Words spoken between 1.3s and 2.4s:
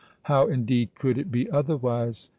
be otherwise?